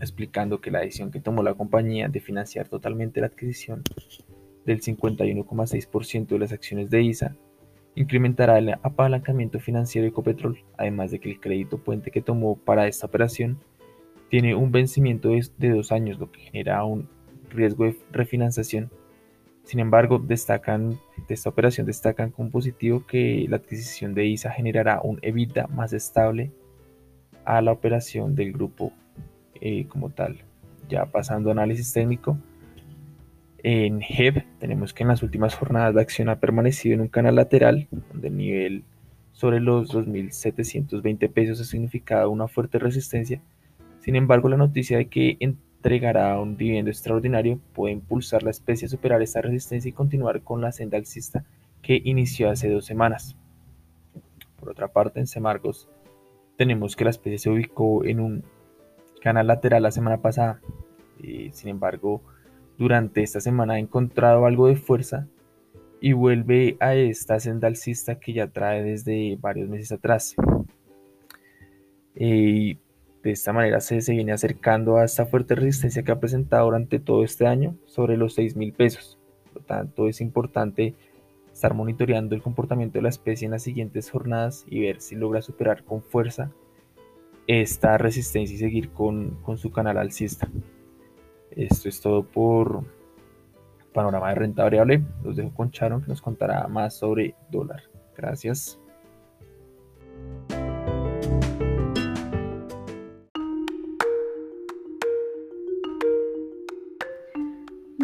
explicando 0.01 0.59
que 0.59 0.71
la 0.71 0.79
decisión 0.79 1.11
que 1.11 1.21
tomó 1.21 1.43
la 1.43 1.53
compañía 1.53 2.09
de 2.09 2.19
financiar 2.19 2.67
totalmente 2.67 3.21
la 3.21 3.27
adquisición 3.27 3.83
del 4.65 4.81
51,6% 4.81 6.27
de 6.27 6.39
las 6.39 6.51
acciones 6.51 6.89
de 6.89 7.03
ISA 7.03 7.35
incrementará 7.95 8.57
el 8.57 8.69
apalancamiento 8.69 9.59
financiero 9.59 10.03
de 10.03 10.09
Ecopetrol, 10.09 10.63
además 10.77 11.11
de 11.11 11.19
que 11.19 11.29
el 11.29 11.39
crédito 11.39 11.77
puente 11.77 12.11
que 12.11 12.21
tomó 12.21 12.57
para 12.57 12.87
esta 12.87 13.07
operación 13.07 13.59
tiene 14.29 14.55
un 14.55 14.71
vencimiento 14.71 15.29
de 15.29 15.69
dos 15.69 15.91
años, 15.91 16.19
lo 16.19 16.31
que 16.31 16.39
genera 16.39 16.83
un 16.85 17.09
riesgo 17.49 17.85
de 17.85 17.97
refinanciación. 18.11 18.89
Sin 19.63 19.79
embargo, 19.79 20.19
destacan 20.19 20.99
de 21.27 21.33
esta 21.33 21.49
operación 21.49 21.85
destacan 21.85 22.31
como 22.31 22.49
positivo 22.49 23.05
que 23.05 23.45
la 23.49 23.57
adquisición 23.57 24.13
de 24.13 24.25
ISA 24.25 24.51
generará 24.51 25.01
un 25.03 25.19
EBITDA 25.21 25.67
más 25.67 25.93
estable 25.93 26.51
a 27.45 27.61
la 27.61 27.71
operación 27.71 28.35
del 28.35 28.53
grupo 28.53 28.93
eh, 29.61 29.85
como 29.87 30.09
tal. 30.09 30.39
Ya 30.89 31.05
pasando 31.05 31.51
análisis 31.51 31.93
técnico, 31.93 32.37
en 33.63 34.01
HEB 34.01 34.43
tenemos 34.59 34.93
que 34.93 35.03
en 35.03 35.09
las 35.09 35.23
últimas 35.23 35.55
jornadas 35.55 35.93
la 35.93 36.01
acción 36.01 36.29
ha 36.29 36.39
permanecido 36.39 36.95
en 36.95 37.01
un 37.01 37.07
canal 37.07 37.35
lateral, 37.35 37.87
donde 38.11 38.27
el 38.27 38.37
nivel 38.37 38.83
sobre 39.33 39.59
los 39.59 39.93
2.720 39.93 41.31
pesos 41.31 41.61
ha 41.61 41.63
significado 41.63 42.29
una 42.29 42.47
fuerte 42.47 42.79
resistencia. 42.79 43.41
Sin 43.99 44.15
embargo, 44.15 44.49
la 44.49 44.57
noticia 44.57 44.97
de 44.97 45.07
que 45.07 45.37
entregará 45.39 46.39
un 46.39 46.57
dividendo 46.57 46.89
extraordinario 46.89 47.59
puede 47.73 47.93
impulsar 47.93 48.43
la 48.43 48.51
especie 48.51 48.87
a 48.87 48.89
superar 48.89 49.21
esta 49.21 49.41
resistencia 49.41 49.89
y 49.89 49.93
continuar 49.93 50.41
con 50.41 50.61
la 50.61 50.71
senda 50.71 50.97
alcista 50.97 51.45
que 51.81 52.01
inició 52.03 52.49
hace 52.49 52.69
dos 52.69 52.85
semanas. 52.85 53.35
Por 54.59 54.69
otra 54.69 54.89
parte, 54.89 55.19
en 55.19 55.27
Semargos 55.27 55.87
tenemos 56.57 56.95
que 56.95 57.03
la 57.03 57.09
especie 57.09 57.39
se 57.39 57.49
ubicó 57.49 58.05
en 58.05 58.19
un 58.19 58.43
canal 59.21 59.47
lateral 59.47 59.83
la 59.83 59.91
semana 59.91 60.21
pasada. 60.21 60.59
sin 61.51 61.69
embargo, 61.69 62.21
durante 62.77 63.21
esta 63.21 63.39
semana 63.39 63.75
ha 63.75 63.79
encontrado 63.79 64.45
algo 64.45 64.67
de 64.67 64.75
fuerza 64.75 65.27
y 66.01 66.13
vuelve 66.13 66.77
a 66.79 66.95
esta 66.95 67.39
senda 67.39 67.67
alcista 67.67 68.19
que 68.19 68.33
ya 68.33 68.47
trae 68.47 68.81
desde 68.83 69.37
varios 69.39 69.69
meses 69.69 69.91
atrás. 69.91 70.35
Y 72.15 72.79
de 73.21 73.31
esta 73.31 73.53
manera 73.53 73.79
se, 73.81 74.01
se, 74.01 74.13
viene 74.13 74.31
acercando 74.31 74.97
a 74.97 75.05
esta 75.05 75.27
fuerte 75.27 75.53
resistencia 75.53 76.01
que 76.01 76.11
ha 76.11 76.19
presentado 76.19 76.65
durante 76.65 76.99
todo 76.99 77.23
este 77.23 77.45
año 77.45 77.75
sobre 77.85 78.17
los 78.17 78.33
6 78.33 78.55
mil 78.55 78.73
pesos. 78.73 79.19
Por 79.45 79.61
lo 79.61 79.67
tanto, 79.67 80.07
es 80.07 80.21
importante 80.21 80.95
estar 81.53 81.75
monitoreando 81.75 82.33
el 82.33 82.41
comportamiento 82.41 82.97
de 82.97 83.03
la 83.03 83.09
especie 83.09 83.45
en 83.45 83.51
las 83.51 83.61
siguientes 83.61 84.09
jornadas 84.09 84.65
y 84.67 84.81
ver 84.81 85.01
si 85.01 85.15
logra 85.15 85.43
superar 85.43 85.83
con 85.83 86.01
fuerza 86.01 86.51
esta 87.59 87.97
resistencia 87.97 88.55
y 88.55 88.59
seguir 88.59 88.91
con, 88.91 89.37
su 89.57 89.71
canal 89.71 89.97
alcista. 89.97 90.49
Esto 91.51 91.89
es 91.89 91.99
todo 91.99 92.23
por 92.23 92.85
panorama 93.93 94.29
de 94.29 94.35
renta 94.35 94.63
variable. 94.63 95.03
Los 95.21 95.35
dejo 95.35 95.53
con 95.53 95.69
Charon 95.69 96.01
que 96.01 96.07
nos 96.07 96.21
contará 96.21 96.65
más 96.69 96.95
sobre 96.95 97.35
dólar. 97.49 97.83
Gracias. 98.15 98.80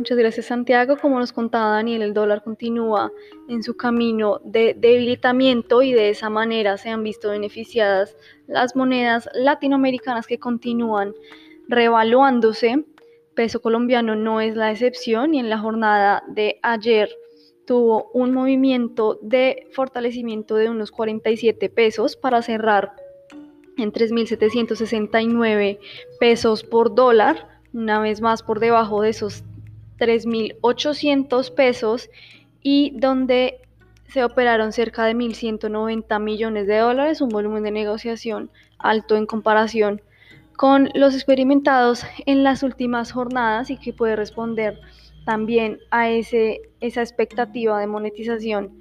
Muchas 0.07 0.19
gracias 0.19 0.45
Santiago. 0.45 0.95
Como 0.95 1.19
nos 1.19 1.33
contaba 1.33 1.71
Daniel, 1.71 2.01
el 2.01 2.13
dólar 2.13 2.41
continúa 2.41 3.11
en 3.49 3.61
su 3.61 3.75
camino 3.75 4.39
de 4.45 4.73
debilitamiento 4.73 5.81
y 5.81 5.91
de 5.91 6.11
esa 6.11 6.29
manera 6.29 6.77
se 6.77 6.87
han 6.87 7.03
visto 7.03 7.31
beneficiadas 7.31 8.15
las 8.47 8.73
monedas 8.73 9.27
latinoamericanas 9.33 10.25
que 10.25 10.39
continúan 10.39 11.13
revaluándose. 11.67 12.85
Peso 13.33 13.61
colombiano 13.61 14.15
no 14.15 14.39
es 14.39 14.55
la 14.55 14.71
excepción 14.71 15.33
y 15.33 15.41
en 15.41 15.49
la 15.49 15.59
jornada 15.59 16.23
de 16.29 16.57
ayer 16.63 17.09
tuvo 17.65 18.09
un 18.13 18.31
movimiento 18.31 19.19
de 19.21 19.67
fortalecimiento 19.73 20.55
de 20.55 20.69
unos 20.69 20.89
47 20.89 21.69
pesos 21.69 22.15
para 22.15 22.41
cerrar 22.41 22.93
en 23.77 23.91
3.769 23.91 25.79
pesos 26.17 26.63
por 26.63 26.95
dólar, 26.95 27.61
una 27.73 27.99
vez 27.99 28.21
más 28.21 28.41
por 28.41 28.61
debajo 28.61 29.01
de 29.01 29.09
esos 29.09 29.43
3.800 29.99 31.53
pesos 31.53 32.09
y 32.61 32.91
donde 32.97 33.61
se 34.07 34.23
operaron 34.23 34.71
cerca 34.71 35.05
de 35.05 35.15
1.190 35.15 36.21
millones 36.21 36.67
de 36.67 36.77
dólares, 36.77 37.21
un 37.21 37.29
volumen 37.29 37.63
de 37.63 37.71
negociación 37.71 38.49
alto 38.77 39.15
en 39.15 39.25
comparación 39.25 40.01
con 40.55 40.89
los 40.95 41.13
experimentados 41.13 42.03
en 42.25 42.43
las 42.43 42.63
últimas 42.63 43.11
jornadas 43.11 43.69
y 43.69 43.77
que 43.77 43.93
puede 43.93 44.15
responder 44.15 44.79
también 45.23 45.79
a 45.91 46.09
ese, 46.09 46.61
esa 46.79 47.01
expectativa 47.01 47.79
de 47.79 47.87
monetización 47.87 48.77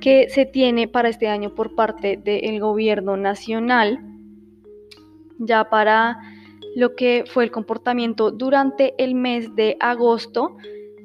que 0.00 0.28
se 0.28 0.44
tiene 0.44 0.86
para 0.86 1.08
este 1.08 1.28
año 1.28 1.54
por 1.54 1.74
parte 1.74 2.16
del 2.16 2.60
gobierno 2.60 3.16
nacional. 3.16 4.00
Ya 5.38 5.70
para 5.70 6.18
lo 6.74 6.94
que 6.94 7.24
fue 7.26 7.44
el 7.44 7.50
comportamiento 7.50 8.30
durante 8.30 8.94
el 8.98 9.14
mes 9.14 9.54
de 9.54 9.76
agosto. 9.80 10.56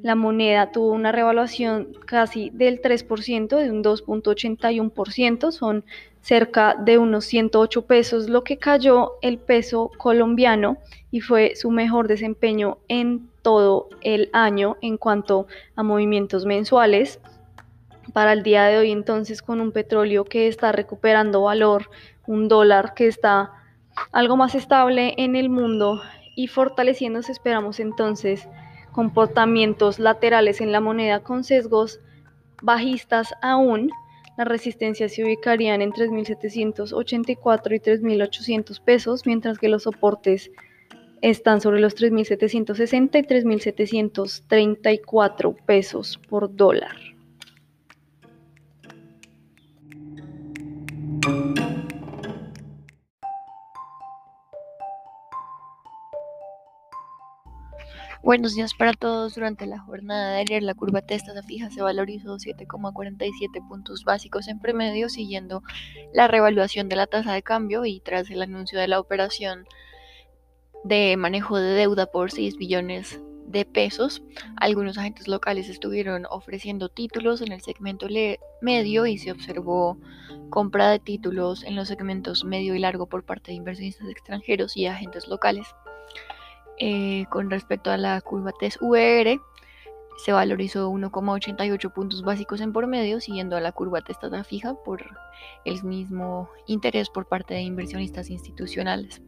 La 0.02 0.14
moneda 0.14 0.72
tuvo 0.72 0.92
una 0.92 1.12
revaluación 1.12 1.88
casi 2.06 2.50
del 2.50 2.80
3%, 2.80 3.48
de 3.48 3.70
un 3.70 3.84
2.81%, 3.84 5.50
son 5.52 5.84
cerca 6.22 6.74
de 6.74 6.98
unos 6.98 7.24
108 7.26 7.82
pesos, 7.82 8.28
lo 8.28 8.44
que 8.44 8.56
cayó 8.56 9.12
el 9.22 9.38
peso 9.38 9.90
colombiano 9.98 10.78
y 11.10 11.20
fue 11.20 11.54
su 11.54 11.70
mejor 11.70 12.08
desempeño 12.08 12.78
en 12.88 13.28
todo 13.42 13.88
el 14.02 14.28
año 14.32 14.76
en 14.80 14.96
cuanto 14.96 15.46
a 15.76 15.82
movimientos 15.82 16.46
mensuales. 16.46 17.20
Para 18.12 18.32
el 18.32 18.42
día 18.42 18.64
de 18.64 18.78
hoy 18.78 18.90
entonces 18.90 19.40
con 19.42 19.60
un 19.60 19.72
petróleo 19.72 20.24
que 20.24 20.48
está 20.48 20.72
recuperando 20.72 21.42
valor, 21.42 21.90
un 22.26 22.48
dólar 22.48 22.94
que 22.94 23.06
está 23.06 23.59
algo 24.12 24.36
más 24.36 24.54
estable 24.54 25.14
en 25.16 25.36
el 25.36 25.50
mundo 25.50 26.00
y 26.36 26.46
fortaleciéndose 26.46 27.32
esperamos 27.32 27.80
entonces 27.80 28.48
comportamientos 28.92 29.98
laterales 29.98 30.60
en 30.60 30.72
la 30.72 30.80
moneda 30.80 31.20
con 31.20 31.44
sesgos 31.44 32.00
bajistas 32.62 33.34
aún 33.42 33.90
las 34.40 34.48
resistencias 34.48 35.12
se 35.12 35.22
ubicarían 35.22 35.82
en 35.82 35.92
3.784 35.92 37.74
y 37.74 37.78
3.800 37.78 38.82
pesos, 38.82 39.26
mientras 39.26 39.58
que 39.58 39.68
los 39.68 39.82
soportes 39.82 40.50
están 41.20 41.60
sobre 41.60 41.80
los 41.80 41.94
3.760 41.94 43.18
y 43.18 43.22
3.734 43.22 45.56
pesos 45.66 46.18
por 46.26 46.56
dólar. 46.56 46.96
Buenos 58.30 58.54
días 58.54 58.74
para 58.74 58.92
todos. 58.92 59.34
Durante 59.34 59.66
la 59.66 59.80
jornada 59.80 60.34
de 60.34 60.42
ayer, 60.42 60.62
la 60.62 60.74
curva 60.74 61.02
testa 61.02 61.32
fija 61.42 61.68
se 61.68 61.82
valorizó 61.82 62.36
7,47 62.36 63.68
puntos 63.68 64.04
básicos 64.04 64.46
en 64.46 64.60
promedio, 64.60 65.08
siguiendo 65.08 65.64
la 66.14 66.28
revaluación 66.28 66.88
de 66.88 66.94
la 66.94 67.08
tasa 67.08 67.32
de 67.32 67.42
cambio 67.42 67.84
y 67.84 67.98
tras 67.98 68.30
el 68.30 68.40
anuncio 68.40 68.78
de 68.78 68.86
la 68.86 69.00
operación 69.00 69.66
de 70.84 71.16
manejo 71.16 71.58
de 71.58 71.72
deuda 71.72 72.06
por 72.06 72.30
6 72.30 72.56
billones 72.56 73.20
de 73.48 73.64
pesos. 73.64 74.22
Algunos 74.58 74.96
agentes 74.96 75.26
locales 75.26 75.68
estuvieron 75.68 76.24
ofreciendo 76.30 76.88
títulos 76.88 77.40
en 77.40 77.50
el 77.50 77.62
segmento 77.62 78.06
medio 78.62 79.06
y 79.06 79.18
se 79.18 79.32
observó 79.32 79.98
compra 80.50 80.88
de 80.88 81.00
títulos 81.00 81.64
en 81.64 81.74
los 81.74 81.88
segmentos 81.88 82.44
medio 82.44 82.76
y 82.76 82.78
largo 82.78 83.06
por 83.06 83.24
parte 83.24 83.50
de 83.50 83.56
inversionistas 83.56 84.08
extranjeros 84.08 84.76
y 84.76 84.86
agentes 84.86 85.26
locales. 85.26 85.66
Eh, 86.82 87.26
con 87.28 87.50
respecto 87.50 87.90
a 87.90 87.98
la 87.98 88.18
curva 88.22 88.52
TES-UR, 88.58 89.38
se 90.16 90.32
valorizó 90.32 90.90
1,88 90.90 91.92
puntos 91.92 92.22
básicos 92.22 92.62
en 92.62 92.72
por 92.72 92.86
medio, 92.86 93.20
siguiendo 93.20 93.54
a 93.54 93.60
la 93.60 93.72
curva 93.72 94.00
testada 94.00 94.44
fija 94.44 94.74
por 94.82 95.04
el 95.66 95.84
mismo 95.84 96.48
interés 96.66 97.10
por 97.10 97.26
parte 97.26 97.52
de 97.52 97.60
inversionistas 97.60 98.30
institucionales. 98.30 99.20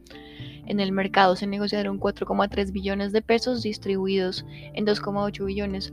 En 0.67 0.81
el 0.81 0.93
mercado 0.93 1.37
se 1.37 1.47
negociaron 1.47 2.01
4,3 2.01 2.73
billones 2.73 3.13
de 3.13 3.21
pesos 3.21 3.63
distribuidos 3.63 4.47
en 4.73 4.87
2,8 4.87 5.45
billones 5.45 5.93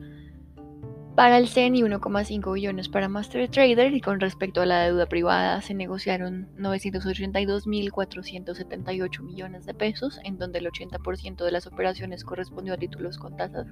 para 1.20 1.38
el 1.38 1.50
CEN 1.50 1.76
y 1.76 1.82
1,5 1.82 2.54
billones 2.54 2.88
para 2.88 3.10
Master 3.10 3.50
Trader 3.50 3.94
y 3.94 4.00
con 4.00 4.22
respecto 4.22 4.62
a 4.62 4.66
la 4.66 4.86
deuda 4.86 5.06
privada 5.06 5.62
se 5.62 5.74
negociaron 5.74 6.48
982.478 6.58 9.22
millones 9.24 9.66
de 9.66 9.74
pesos, 9.74 10.18
en 10.24 10.38
donde 10.38 10.60
el 10.60 10.68
80% 10.68 11.44
de 11.44 11.52
las 11.52 11.68
operaciones 11.68 12.24
correspondió 12.24 12.74
a 12.74 12.78
títulos 12.78 13.18
con 13.18 13.36
tasas 13.36 13.68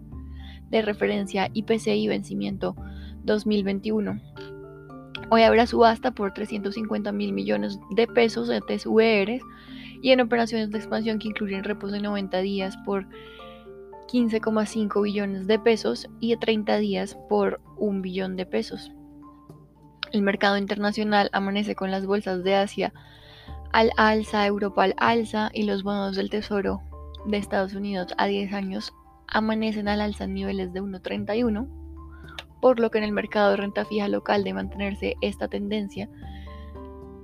de 0.69 0.81
referencia 0.81 1.49
IPC 1.53 1.87
y 1.87 2.09
vencimiento 2.09 2.75
2021. 3.23 4.19
Hoy 5.29 5.43
habrá 5.43 5.67
subasta 5.67 6.11
por 6.11 6.33
350 6.33 7.13
mil 7.13 7.31
millones 7.31 7.79
de 7.91 8.07
pesos 8.07 8.49
de 8.49 8.59
TSUR 8.59 9.39
y 10.01 10.11
en 10.11 10.19
operaciones 10.19 10.69
de 10.69 10.79
expansión 10.79 11.17
que 11.17 11.29
incluyen 11.29 11.63
repos 11.63 11.93
de 11.93 12.01
90 12.01 12.39
días 12.39 12.75
por 12.85 13.07
15,5 14.07 15.03
billones 15.03 15.47
de 15.47 15.59
pesos 15.59 16.07
y 16.19 16.31
de 16.31 16.37
30 16.37 16.77
días 16.77 17.17
por 17.29 17.61
un 17.77 18.01
billón 18.01 18.35
de 18.35 18.45
pesos. 18.45 18.91
El 20.11 20.21
mercado 20.21 20.57
internacional 20.57 21.29
amanece 21.33 21.75
con 21.75 21.91
las 21.91 22.05
bolsas 22.05 22.43
de 22.43 22.55
Asia 22.55 22.93
al 23.73 23.91
alza, 23.97 24.45
Europa 24.45 24.83
al 24.83 24.95
alza 24.97 25.49
y 25.53 25.63
los 25.63 25.83
bonos 25.83 26.15
del 26.15 26.29
Tesoro 26.29 26.81
de 27.25 27.37
Estados 27.37 27.73
Unidos 27.73 28.13
a 28.17 28.27
10 28.27 28.53
años 28.53 28.93
amanecen 29.27 29.88
al 29.88 30.01
alza 30.01 30.23
en 30.23 30.34
niveles 30.34 30.71
de 30.71 30.82
1.31, 30.82 31.67
por 32.62 32.79
lo 32.79 32.89
que 32.89 32.97
en 32.99 33.03
el 33.03 33.12
mercado 33.12 33.51
de 33.51 33.58
renta 33.58 33.86
fija 33.86 34.08
local 34.08 34.43
de 34.43 34.53
mantenerse 34.53 35.15
esta 35.21 35.47
tendencia 35.47 36.10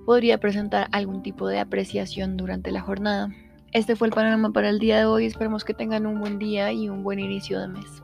podría 0.06 0.38
presentar 0.38 0.90
algún 0.92 1.24
tipo 1.24 1.48
de 1.48 1.60
apreciación 1.60 2.36
durante 2.36 2.72
la 2.72 2.82
jornada. 2.82 3.30
Este 3.74 3.96
fue 3.96 4.08
el 4.08 4.14
panorama 4.14 4.52
para 4.52 4.70
el 4.70 4.78
día 4.78 5.00
de 5.00 5.06
hoy. 5.06 5.26
Esperemos 5.26 5.64
que 5.64 5.74
tengan 5.74 6.06
un 6.06 6.20
buen 6.20 6.38
día 6.38 6.72
y 6.72 6.90
un 6.90 7.02
buen 7.02 7.20
inicio 7.20 7.60
de 7.60 7.68
mes. 7.70 8.03